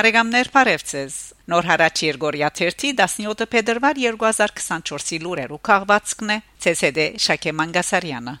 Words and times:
Բարեկամներ 0.00 0.48
Փարեվցես 0.54 1.14
Նոր 1.52 1.66
հարաճ 1.68 2.00
Երգորիա 2.06 2.48
17 2.56 3.42
փետրվար 3.52 3.98
2024-ի 4.00 5.18
լուրերու 5.20 5.58
քաղվածքն 5.68 6.32
է 6.32 6.36
ՑՍԴ 6.70 7.04
Շակե 7.24 7.52
Մանգասարյանը 7.58 8.34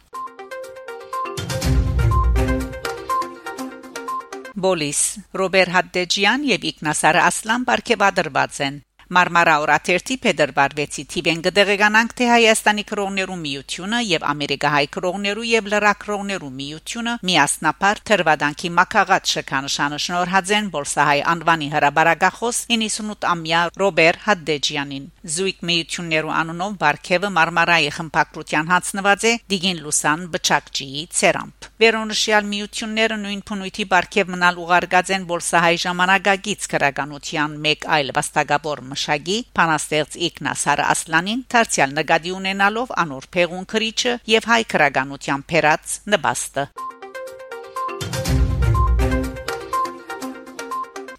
Բոլիս 4.66 5.02
Ռոբեր 5.42 5.72
Հադդեջյան 5.76 6.48
եւ 6.54 6.64
Իգնասար 6.72 7.20
Ասլան 7.26 7.68
Բարքեվադրված 7.68 8.62
են 8.70 8.80
Մարմարա 9.10 9.54
օրաթերթի 9.64 10.16
փետրվար 10.22 10.74
6-ի 10.78 11.02
թիվեն 11.10 11.40
գդեղեկանանք 11.42 12.12
թե 12.20 12.26
Հայաստանի 12.30 12.82
քրոներու 12.90 13.38
միությունը 13.40 13.98
եւ 14.06 14.26
Ամերիկահայ 14.30 14.82
քրոներու 14.96 15.46
եւ 15.50 15.70
լրակրոներու 15.72 16.50
միությունը 16.60 17.14
միասնապար 17.30 18.02
թրվադանքի 18.10 18.70
մակաղած 18.76 19.32
շքանշանը 19.34 19.98
շնորհածեն 20.04 20.68
Բոլսահայ 20.76 21.24
անվանի 21.34 21.68
հրաբարագախոս 21.74 22.60
98-ամյա 22.70 23.64
Ռոբեր 23.82 24.20
Հադդեջյանին 24.30 25.10
Զույգ 25.34 25.66
միություններու 25.70 26.32
անունով 26.40 26.78
Բարքևը 26.84 27.32
Մարմարայի 27.40 27.90
խմբակրության 27.98 28.70
հացնված 28.70 29.26
է 29.26 29.34
Դիգին 29.50 29.82
Լուսան 29.90 30.24
Բչակջիի 30.38 31.04
ցերամփ 31.18 31.68
Վերոնշյալ 31.82 32.48
միությունները 32.54 33.20
նույն 33.26 33.42
փնույթի 33.50 33.84
Բարքև 33.90 34.32
մնալ 34.36 34.62
ուղարկած 34.64 35.12
են 35.18 35.28
Բոլսահայ 35.30 35.76
ժամանակագից 35.84 36.66
քրականության 36.72 37.54
մեկ 37.66 37.86
այլ 37.98 38.14
վաստակավոր 38.20 38.82
մշակի 39.00 39.36
Փանաստեղծ 39.56 40.16
Իգնասար 40.26 40.82
Ասլանին 40.84 41.40
դարձյալ 41.54 41.96
նկատի 42.00 42.34
ունենալով 42.36 42.92
անոր 43.04 43.30
փեղուն 43.36 43.66
քրիչը 43.72 44.14
եւ 44.34 44.52
հայ 44.52 44.62
քրականության 44.76 45.48
փերած 45.54 45.98
նպաստը 46.16 46.70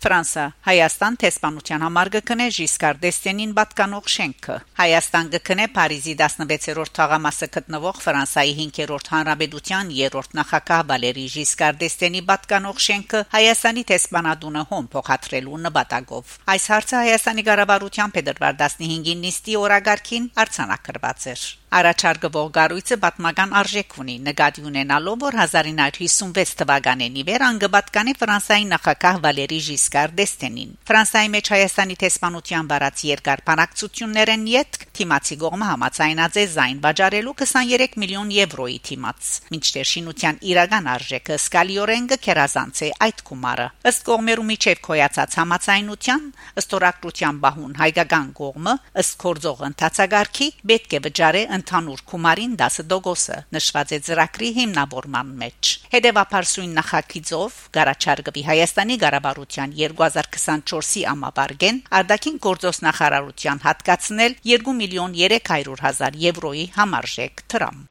Ֆրանսա. 0.01 0.43
Հայաստան 0.65 1.15
տեսփանության 1.21 1.83
համար 1.85 2.09
գկնե 2.15 2.45
Ժիսկար 2.55 2.99
դեստենին 3.03 3.51
պատկանող 3.59 4.07
շենքը 4.13 4.55
Հայաստան 4.79 5.29
գկնե 5.35 5.67
Փարիզի 5.75 6.15
16-րդ 6.21 6.93
թաղամասը 6.97 7.49
գտնվող 7.57 7.99
Ֆրանսայի 8.07 8.55
5-րդ 8.61 9.11
հանրապետության 9.13 9.93
3-րդ 9.93 10.35
նախագահ 10.41 10.83
Վալերի 10.89 11.27
Ժիսկար 11.37 11.79
դեստենի 11.85 12.25
պատկանող 12.33 12.83
շենքը 12.89 13.23
Հայաստանի 13.37 13.87
տեսփանադունը 13.93 14.67
հոմ 14.73 14.91
փոխադրելու 14.97 15.63
նպատակով 15.69 16.37
Այս 16.57 16.69
հարցը 16.73 17.01
Հայաստանի 17.05 17.49
ղարավարության 17.53 18.17
փետրվար 18.17 18.61
15-ին 18.65 19.25
նիստի 19.29 19.63
օրագարկին 19.65 20.31
արցանակրված 20.41 21.33
էր 21.35 21.49
Առաջարկվող 21.71 22.47
գառույցը 22.55 22.95
պատմական 22.99 23.53
արժեք 23.55 23.93
ունի 24.01 24.13
նկատի 24.25 24.63
ունենալով 24.67 25.21
որ 25.23 25.35
1956 25.43 26.49
թվականին 26.59 27.13
ի 27.15 27.23
վեր 27.29 27.45
անգբատկանի 27.47 28.13
Ֆրանսայի 28.19 28.65
նախագահ 28.71 29.19
Վալերի 29.25 29.59
Ժիսկար 29.67 30.13
դ'Եստենին 30.17 30.73
Ֆրանսայի 30.91 31.29
մեջ 31.35 31.51
Հայաստանի 31.55 31.95
տեսփանության 32.01 32.71
բառացի 32.71 33.11
երկար 33.11 33.43
բանակցություններն 33.47 34.43
յետ 34.51 34.79
թիմացի 34.99 35.37
գողմը 35.45 35.69
համացայնած 35.71 36.35
է 36.41 36.45
զայն 36.51 36.81
վաճառելու 36.83 37.35
23 37.39 37.95
միլիոն 38.03 38.35
եվրոյի 38.35 38.77
թիմաց 38.91 39.31
մինչդեռ 39.55 39.89
շինության 39.91 40.43
իրական 40.51 40.91
արժեքը 40.91 41.39
սկալիորեն 41.39 42.11
կերազանց 42.27 42.83
է 42.83 42.91
այդ 43.07 43.23
գումարը 43.31 43.69
ըստ 43.91 44.05
կողմերու 44.11 44.47
միջև 44.51 44.83
կոյացած 44.91 45.39
համացայնության 45.39 46.27
ըստ 46.61 46.77
օրակրության 46.81 47.41
բահուն 47.47 47.79
հայկական 47.81 48.29
կողմը 48.41 48.75
ըստ 49.01 49.17
կորձող 49.23 49.65
ընթացագարքի 49.71 50.47
պետք 50.71 50.95
է 50.99 51.03
վճարե 51.07 51.43
ընդհանուր 51.61 52.03
գումարին 52.11 52.57
10%-ը 52.59 53.37
նշված 53.55 53.93
է 53.95 53.99
ծրագրի 54.07 54.49
հիմնավորման 54.57 55.31
մեջ։ 55.41 55.71
Հետևաբար 55.95 56.49
սույն 56.51 56.75
նախագիծով 56.81 57.57
Գարաչարգվի 57.77 58.43
Հայաստանի 58.49 58.99
Ղարաբարության 59.05 59.75
2024-ի 59.79 61.05
ամաբարգեն 61.13 61.81
արդակին 62.01 62.43
գործոս 62.49 62.83
նախարարության 62.89 63.65
հատկացնել 63.69 64.37
2 64.53 64.77
միլիոն 64.83 65.17
300 65.23 65.81
հազար 65.87 66.21
եվրոյի 66.27 66.69
համարժեք 66.81 67.45
դրամ։ 67.55 67.83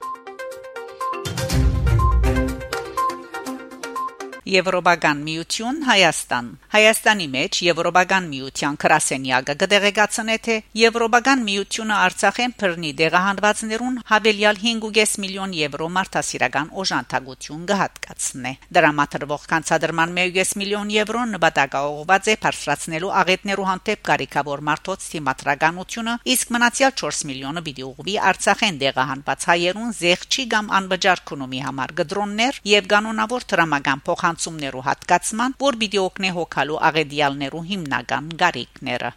Եվրոպական 4.51 5.19
միություն 5.23 5.77
Հայաստան 5.87 6.47
Հայաստանի 6.73 7.27
մեջ 7.31 7.59
Եվրոպական 7.63 8.25
միության 8.31 8.79
քրասենյակը 8.83 9.55
կդեղեկացնե 9.61 10.37
թե 10.47 10.57
Եվրոպական 10.81 11.45
միությունը 11.47 11.99
Արցախեն 12.07 12.55
բռնի 12.63 12.91
դեղահանվածներուն 13.01 14.01
հավելյալ 14.11 14.59
5.5 14.63 15.15
միլիոն 15.25 15.55
եվրո 15.59 15.89
մարդասիրական 15.97 16.73
օժանդակություն 16.83 17.63
կհատկացնե 17.71 18.53
դրամատրվող 18.79 19.45
կանցադրման 19.53 20.17
1.5 20.25 20.57
միլիոն 20.65 20.91
եվրո 20.97 21.23
նպատակաուղված 21.35 22.33
է 22.35 22.37
բարձրացնելու 22.47 23.15
աղետներու 23.21 23.69
հանդեպ 23.71 24.05
կարիքավոր 24.11 24.65
մարդոց 24.71 25.09
թիմատրականությունը 25.15 26.17
իսկ 26.35 26.55
մնացյալ 26.59 26.97
4 27.05 27.23
միլիոնը 27.31 27.65
պիտի 27.71 27.87
ուղղվի 27.91 28.19
Արցախեն 28.31 28.83
դեղահանված 28.83 29.49
հայերուն 29.51 29.97
զեղչի 30.01 30.45
կամ 30.57 30.75
անվճար 30.81 31.25
քնումի 31.31 31.65
համար 31.71 31.97
գդրոններ 32.01 32.61
եւ 32.75 32.91
կանոնավոր 32.91 33.49
դրամական 33.55 34.05
փոխանց 34.11 34.40
մրցումներու 34.41 34.87
հատկացման, 34.87 35.59
որ 35.61 35.77
պիտի 35.81 36.01
օգնե 36.01 36.31
հոգալու 36.37 36.81
աղեդիալներու 36.89 37.67
հիմնական 37.71 38.33
գարիկները։ 38.41 39.13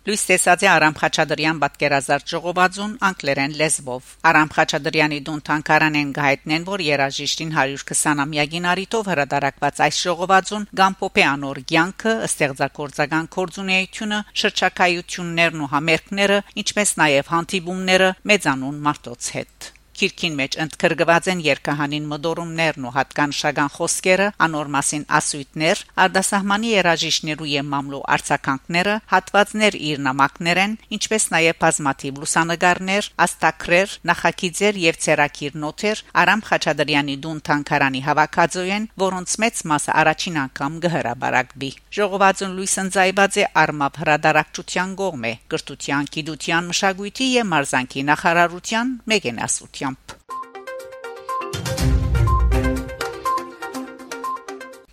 Լույս 0.00 0.22
տեսած 0.26 0.62
է 0.64 0.68
Արամ 0.72 0.94
Խաչատրյան 0.96 1.58
պատկերազարդ 1.62 2.30
ժողովածուն 2.32 2.92
անգլերեն 3.08 3.56
լեզվով։ 3.60 4.12
Արամ 4.30 4.52
Խաչատրյանի 4.54 5.18
դուն 5.26 5.42
թանկարանեն 5.48 6.14
գայտնեն, 6.16 6.64
որ 6.70 6.84
երաժիշտին 6.86 7.52
120-ամյակին 7.54 8.68
արիտով 8.72 9.10
հրադարակված 9.12 9.82
այս 9.86 10.00
ժողովածուն 10.06 10.66
Գամփոփե 10.80 11.26
անոր 11.30 11.60
ցանկը, 11.70 12.14
ստեղծագործական 12.30 13.28
կորձունեությունը, 13.36 14.22
շրջակայություններն 14.44 15.66
ու 15.66 15.70
համերգները, 15.74 16.40
ինչպես 16.64 16.96
նաև 17.04 17.34
հանդիպումները 17.36 18.14
մեծանուն 18.32 18.80
մարդոց 18.88 19.30
հետ։ 19.36 19.70
Քիրքին 20.00 20.36
մեջ 20.38 20.54
ընդգրկված 20.64 21.26
են 21.28 21.40
երկահանին 21.44 22.04
մդորումներն 22.08 22.84
ու 22.88 22.92
հատկանշական 22.94 23.70
խոսքերը, 23.74 24.28
անոր 24.46 24.68
մասին 24.72 25.02
ասույթներ, 25.18 25.82
արդասահմանի 26.04 26.70
երաժիշտներու 26.70 27.48
եւ 27.50 27.66
մամլու 27.68 28.00
արձականքները, 28.14 28.94
հատվածներ 29.12 29.76
իր 29.90 30.00
նամակներեն, 30.06 30.76
ինչպես 30.96 31.26
նաեւ 31.34 31.58
բազմաթիվ 31.64 32.20
լուսանգարներ, 32.22 33.10
աստակրեր, 33.26 33.96
նախագիծեր 34.08 34.80
եւ 34.80 35.00
ցերակիր 35.04 35.60
նոթեր 35.60 36.02
Արամ 36.24 36.44
Խաչատրյանի 36.48 37.18
դուն 37.20 37.44
թանկարանի 37.50 38.02
հավաքածոյեն, 38.08 38.88
որոնց 39.04 39.36
մեծ 39.44 39.62
մասը 39.68 39.92
առաջին 40.00 40.40
անգամ 40.46 40.80
գհրաբարակվի։ 40.86 41.70
Ժողովածուն 42.00 42.56
լույս 42.56 42.74
ընծայված 42.86 43.38
է 43.40 43.46
արմապ 43.60 44.00
հրադարակչության 44.00 44.96
կողմէ, 45.04 45.32
կրթության, 45.50 46.10
գիտության, 46.16 46.72
մշակույթի 46.72 47.30
եւ 47.36 47.48
մարզանկի 47.50 48.08
նախարարության 48.10 48.92
մեգենասության 49.10 49.89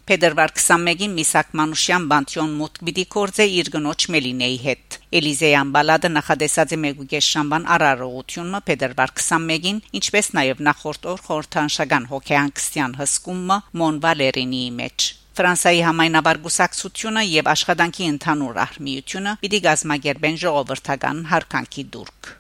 Փետրվար 0.08 0.52
21-ին 0.56 1.16
Միսակ 1.18 1.50
Մանուշյան 1.60 2.04
Բանտյոն 2.08 2.52
մուտք 2.62 2.84
պիտի 2.88 3.04
կորձե 3.12 3.48
իր 3.58 3.72
գնոջ 3.74 4.06
Մելինեի 4.14 4.56
հետ։ 4.64 4.98
Էլիզեյան 5.20 5.74
բալադը 5.76 6.12
նախադեսած 6.14 6.76
է 6.78 6.80
մեգուկես 6.86 7.28
շամբան 7.34 7.68
արարողությունը 7.76 8.64
Փետրվար 8.72 9.14
21-ին, 9.20 9.84
ինչպես 10.00 10.32
նաև 10.40 10.64
նախորդ 10.70 11.12
օր 11.12 11.22
խորհրդանշական 11.28 12.10
հոկեանքստյան 12.16 12.98
հսկումը 13.04 13.62
Մոն 13.84 14.02
Վալերինիի 14.08 14.74
մեջ։ 14.80 15.12
Ֆրանսայի 15.38 15.82
համայնաբար 15.92 16.44
գուսակցությունը 16.48 17.28
եւ 17.36 17.52
աշխատանքի 17.52 18.12
ընդհանուր 18.16 18.64
արմիությունը 18.64 19.38
պիտի 19.44 19.64
գազմագերբեն 19.68 20.44
ժողովրդական 20.48 21.26
հարկանքի 21.36 21.90
դուրք։ 21.98 22.38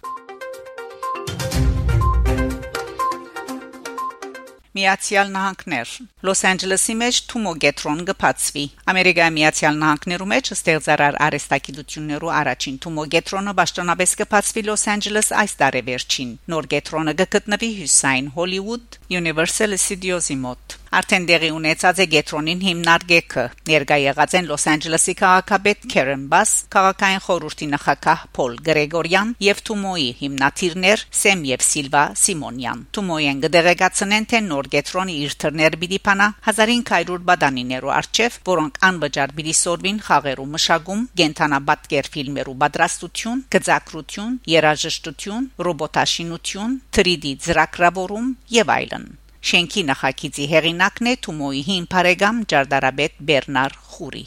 Միացյալ 4.77 5.31
Նահանգներ 5.35 5.93
Լոս 6.27 6.41
Անջելեսի 6.51 6.95
մեջ 7.01 7.19
Թումոգետրոն 7.31 8.01
գծվի 8.07 8.65
Ամերիկայի 8.93 9.35
Միացյալ 9.37 9.79
Նահանգներու 9.83 10.29
մեջ 10.33 10.51
ստեղծարար 10.57 11.19
արեստակիդություններու 11.27 12.33
առաջին 12.41 12.79
Թումոգետրոնը 12.87 13.55
ճշտոնապես 13.77 14.15
կփածվի 14.21 14.65
Լոս 14.67 14.87
Անջելես 14.95 15.31
այս 15.43 15.55
տարեվերջին 15.61 16.33
նոր 16.55 16.71
գետրոնը 16.73 17.15
գտնվի 17.21 17.71
Հյուսայն 17.77 18.33
Հոլիվուդ 18.37 18.99
Universal 19.21 19.79
Studios-ի 19.87 20.37
մոտ 20.47 20.77
Արդեն 20.97 21.25
դեղի 21.27 21.49
ունեցած 21.51 21.97
է 21.99 22.05
Գետրոնին 22.13 22.61
հիմնարկեքը։ 22.63 23.43
Ներկա 23.67 23.95
եղած 24.01 24.35
են 24.39 24.45
Լոս 24.47 24.65
Անջելեսի 24.71 25.13
քաղաքապետ 25.19 25.87
Քերեն 25.91 26.23
Բաս, 26.31 26.51
քաղաքային 26.75 27.23
խորհրդի 27.25 27.67
նախագահ 27.73 28.23
Փոլ 28.37 28.55
Գրեգորյան 28.67 29.33
եւ 29.43 29.61
Թումոյի 29.67 30.07
հիմնադիրներ 30.21 31.03
Սեմ 31.21 31.43
եւ 31.51 31.65
Սիլվա 31.67 32.03
Սիմոնյան։ 32.23 32.85
Թումոյեն 32.97 33.41
գդեղեկացնեն 33.43 34.27
թե 34.31 34.41
նոր 34.47 34.66
Գետրոնի 34.73 35.15
իր 35.25 35.35
թռներ 35.43 35.77
պիտի 35.81 35.99
փանա 36.07 36.27
1500 36.49 37.19
բադանիներու 37.29 37.93
արչեվ, 37.97 38.39
որոնք 38.49 38.79
անվճար 38.89 39.35
պիտի 39.37 39.55
սորվին 39.61 40.01
խաղերու 40.07 40.47
մշակում, 40.55 41.05
գենթանաբատկեր 41.21 42.09
ֆիլմերու 42.15 42.57
պատրաստություն, 42.63 43.45
գծակրություն, 43.57 44.33
երաժշտություն, 44.55 45.47
ռոբոտաշինություն, 45.67 46.75
3D 46.97 47.37
ծրագրավորում 47.47 48.33
եւ 48.57 48.75
այլն։ 48.79 49.07
Շենքի 49.47 49.85
նախագիծի 49.91 50.49
հեղինակն 50.55 51.13
է 51.13 51.15
Թումոյի 51.27 51.63
հին 51.69 51.87
բարեկամ 51.93 52.43
Ջարդարաբեդ 52.51 53.23
Բերնար 53.31 53.79
Խուրի 53.93 54.25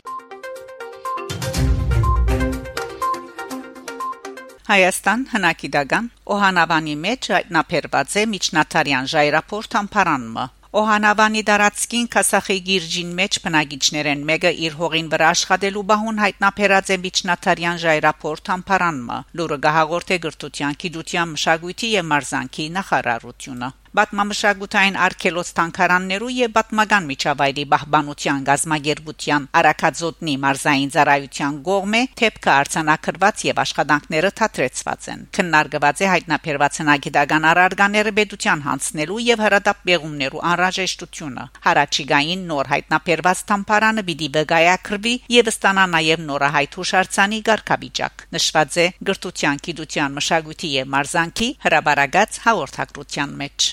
Հայաստան 4.71 5.23
հնակիդական 5.33 6.05
Օհանավանի 6.31 6.93
մեջ 7.05 7.29
հայտնաբերված 7.35 8.13
է 8.21 8.23
միջնատարյան 8.35 9.09
ժայռապորտ 9.13 9.73
ամփարանումը 9.81 10.45
Օհանավանի 10.83 11.43
դարածքին 11.49 12.07
Կասախի 12.13 12.59
գիրջին 12.69 13.11
մեջ 13.21 13.39
բնագիչներեն 13.47 14.23
մեկը 14.31 14.53
իր 14.69 14.79
հողին 14.83 15.11
վրա 15.17 15.33
աշխատելու 15.35 15.85
բահուն 15.91 16.23
հայտնաբերած 16.25 16.95
է 16.95 17.01
միջնատարյան 17.09 17.83
ժայռապորտ 17.87 18.55
ամփարանումը 18.55 19.19
լուրը 19.41 19.59
գահաղորդ 19.67 20.15
է 20.15 20.23
գրթության, 20.31 20.81
գիտության, 20.87 21.35
մշակույթի 21.35 21.95
եւ 21.99 22.11
մարզանկի 22.15 22.71
նախարարությունը 22.79 23.75
Բատմամշակութային 23.91 24.97
արքելոց 25.03 25.49
տանկարաններու 25.59 26.29
եւ 26.31 26.51
բատմական 26.55 27.07
միջավայրի 27.11 27.63
բահբանության 27.73 28.45
գազագերբության 28.49 29.49
արակածոտնի 29.61 30.35
մարզային 30.45 30.93
ծառայության 30.95 31.57
գողմե 31.69 32.03
թեփքը 32.21 32.53
արցանակրված 32.55 33.43
եւ 33.49 33.63
աշխատանքները 33.65 34.31
թատրեցված 34.41 35.09
են։ 35.15 35.25
Քննարկված 35.39 36.05
է 36.07 36.11
հայտնաբերված 36.13 36.79
հնագիտական 36.83 37.49
առարգաները 37.51 38.13
բեդության 38.21 38.63
հանցնելու 38.71 39.19
եւ 39.27 39.43
հրադապ 39.47 39.83
բեղումներու 39.91 40.45
անհրաժեշտությունը։ 40.53 41.49
Հարաճիգային 41.67 42.47
նոր 42.53 42.73
հայտնաբերված 42.75 43.45
տամպարանը 43.51 44.07
պիտի 44.07 44.31
վգայակրվի 44.39 45.17
եւ 45.41 45.53
ստանա 45.57 45.89
նաեւ 45.99 46.25
նորահայտ 46.31 46.81
հուշարձանի 46.81 47.43
ղարքավիճակ։ 47.51 48.27
Նշված 48.39 48.81
է 48.87 48.89
գրթության, 49.11 49.63
գիտության, 49.67 50.17
մշակույթի 50.21 50.75
եւ 50.79 50.91
մարզանկի 50.95 51.53
հրաբարագած 51.67 52.43
հաղորդակցության 52.47 53.39
մեջ։ 53.43 53.71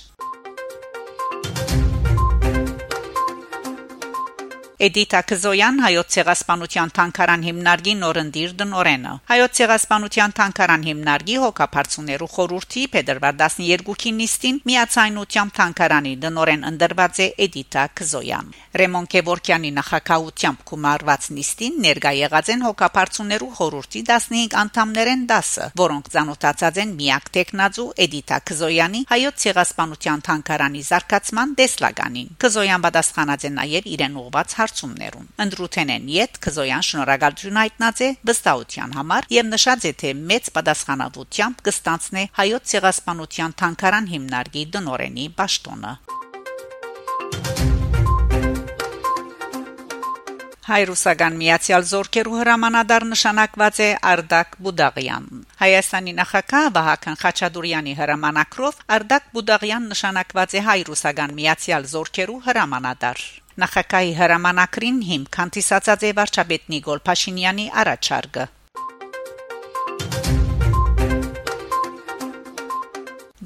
Էդիտա 4.78 5.20
Կզոյան 5.26 5.80
հայոց 5.82 6.12
ցեղասպանության 6.14 6.92
թանկարան 6.94 7.44
հիմնարկի 7.48 7.94
նորնդիր 7.98 8.52
դնորենը 8.60 9.14
հայոց 9.30 9.54
ցեղասպանության 9.58 10.34
թանկարան 10.38 10.84
հիմնարկի 10.88 11.38
հոգապարծուներու 11.44 12.28
խորհրդի 12.34 12.84
փետրվար 12.94 13.40
12-ին 13.40 14.20
նիստին 14.22 14.60
միացայնությամբ 14.70 15.56
թանկարանի 15.58 16.12
դնորեն 16.28 16.68
ընդրված 16.70 17.22
է 17.26 17.28
Էդիտա 17.48 17.86
Կզոյան 17.98 18.52
Ռեմոն 18.78 19.08
Կևորքյանի 19.18 19.72
նախակահությամբ 19.80 20.62
կումարված 20.70 21.26
նիստին 21.38 21.82
ներկա 21.88 22.14
եղած 22.22 22.54
են 22.54 22.62
հոգապարծուներու 22.68 23.50
խորհրդի 23.58 24.06
15 24.14 24.58
անդամներեն 24.62 25.26
10-ը 25.34 25.68
որոնք 25.82 26.14
ցանոթացած 26.14 26.80
են 26.86 26.94
միակ 27.02 27.34
տեխնազու 27.40 27.88
Էդիտա 28.06 28.40
Կզոյանի 28.52 29.04
հայոց 29.10 29.42
ցեղասպանության 29.48 30.26
թանկարանի 30.30 30.86
զարգացման 30.92 31.58
դեսլագանին 31.64 32.32
Կզոյան 32.46 32.88
պատասխանած 32.88 33.48
է 33.48 33.54
նաև 33.58 33.92
իրեն 33.98 34.22
ուղված 34.28 34.58
հարցումներում։ 34.68 35.28
Ընդրութենեն 35.48 36.08
իդ 36.18 36.40
Քզոյան 36.44 36.86
շնորհակալություն 36.88 37.60
հայտնած 37.62 38.02
է 38.04 38.10
վստահության 38.28 38.96
համար 38.98 39.30
եւ 39.38 39.50
նշած 39.54 39.88
է 39.88 39.94
թե 40.04 40.14
մեծ 40.32 40.52
պատասխանատվությամբ 40.58 41.64
կստանցնե 41.68 42.24
հայոց 42.42 42.74
ցեղասպանության 42.74 43.58
թանկարան 43.64 44.12
հիմնարկի 44.14 44.64
դնորենի 44.76 45.28
ճաշտոնը։ 45.40 45.94
Հայրուսական 50.68 51.36
միացյալ 51.40 51.86
զորքերու 51.88 52.40
հրամանադար 52.42 53.04
նշանակված 53.08 53.78
է 53.86 53.88
Արդակ 54.12 54.58
Բուդաղյան։ 54.66 55.30
Հայաստանի 55.62 56.16
նախագահ 56.18 56.68
Վահագն 56.76 57.18
Խաչատուրյանի 57.24 57.96
հրամանակրով 58.02 58.84
Արդակ 59.00 59.34
Բուդաղյան 59.38 59.90
նշանակված 59.96 60.60
է 60.60 60.68
հայրուսական 60.68 61.40
միացյալ 61.40 61.92
զորքերու 61.96 62.42
հրամանադար։ 62.52 63.28
Նախագահի 63.58 64.12
հրամանակրին 64.18 64.98
հիմք 65.08 65.38
հանդիսացած 65.40 66.04
է 66.06 66.10
վարչապետ 66.18 66.68
Նիկոլ 66.74 67.00
Փաշինյանի 67.08 67.64
առաջարկը 67.82 68.44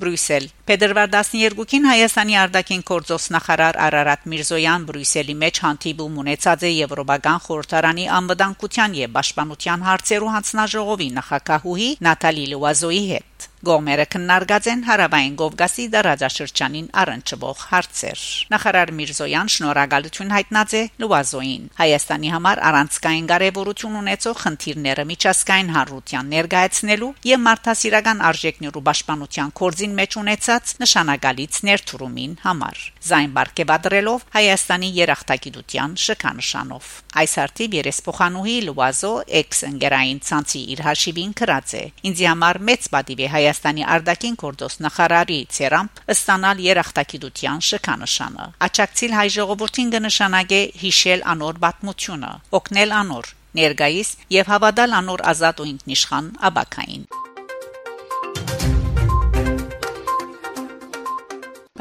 Բրյուսել 0.02 0.50
Փետրվար 0.68 1.10
12-ին 1.16 1.88
Հայաստանի 1.92 2.38
արտաքին 2.42 2.84
գործոս 2.92 3.30
նախարար 3.38 3.80
Արարատ 3.88 4.28
Միրզոյան 4.34 4.92
Բրյուսելի 4.92 5.36
մեջ 5.48 5.64
հանդիպում 5.70 6.22
ունեցած 6.26 6.68
է 6.68 6.76
Եվրոպական 6.76 7.44
խորհրդարանի 7.48 8.12
անվտանգության 8.20 9.00
եւ 9.00 9.16
պաշտպանության 9.16 9.90
հարցերու 9.92 10.34
հանձնաժողովի 10.36 11.12
նախակահուհի 11.22 11.92
Նատալի 12.12 12.48
Լուազոյի 12.52 13.04
հետ 13.16 13.31
Գոմերը 13.62 14.06
քննարկած 14.10 14.68
են 14.72 14.80
հարավային 14.88 15.34
Կովկասի 15.38 15.84
դարաճաշրջանին 15.94 16.88
առնչվող 17.02 17.60
հարցեր։ 17.72 18.22
Նախարար 18.54 18.92
Միրզոյան 18.98 19.52
շնորհակալություն 19.56 20.34
հայտնած 20.36 20.74
է 20.74 20.82
Լուազոին 21.04 21.68
Հայաստանի 21.82 22.32
համար 22.36 22.62
առանցքային 22.72 23.28
կարևորություն 23.32 24.00
ունեցող 24.02 24.40
խնդիրները 24.42 25.06
միջազգային 25.12 25.70
հանրության 25.78 26.32
ներկայացնելու 26.32 27.12
եւ 27.32 27.44
մարդասիրական 27.46 28.24
արժեքներու 28.32 28.84
պաշտպանության 28.90 29.54
կորձին 29.62 29.96
մեջ 30.02 30.18
ունեցած 30.22 30.74
նշանակալից 30.82 31.62
ներդրումին 31.70 32.34
համար։ 32.42 32.82
Զայն 33.12 33.32
բարգեւադրելով 33.38 34.26
Հայաստանի 34.42 34.90
երախտագիտության 35.02 35.96
շքանշանով։ 36.02 36.90
Այս 37.22 37.34
արդիվ 37.46 37.78
երեսփոխանուհի 37.82 38.58
Լուազո 38.72 39.14
էքս 39.42 39.64
ընկերային 39.70 40.20
ցանցի 40.28 40.62
իր 40.76 40.84
հաշիվին 40.86 41.34
գրած 41.42 41.74
է։ 41.82 41.84
Ինձ 42.12 42.22
համար 42.32 42.60
մեծ 42.72 42.88
պատիվ 42.96 43.22
է 43.22 43.31
Հայաստանի 43.36 43.86
արտաքին 43.96 44.38
գործոս 44.44 44.78
նախարարի 44.86 45.40
ցերամp 45.58 46.02
ստանալ 46.16 46.64
երախտագիտության 46.68 47.66
շքանշանը։ 47.72 48.48
Աչակցիլ 48.68 49.16
հայ 49.20 49.28
ժողովրդին 49.38 49.94
կնշանակե 49.96 50.62
հիշել 50.84 51.26
անոր 51.36 51.62
պատմությունը, 51.66 52.32
օգնել 52.62 52.96
անոր 53.02 53.34
ներգայիս 53.62 54.10
եւ 54.38 54.54
հավատալ 54.56 54.96
անոր 55.02 55.26
ազատ 55.32 55.62
ու 55.62 55.68
ինքնիշխան 55.72 56.32
աբակային 56.52 57.04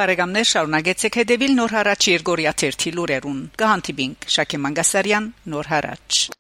Բարեկամներ 0.01 0.47
շարունակեցեք 0.49 1.17
հետևել 1.21 1.55
Նոր 1.59 1.75
հարաճ 1.77 2.09
Երգորիա 2.15 2.55
1 2.71 2.89
լուրերուն։ 2.97 3.41
Կհանդիպինք 3.61 4.29
Շակե 4.39 4.65
Մանգասարյան 4.65 5.33
Նոր 5.53 5.75
հարաճ 5.77 6.40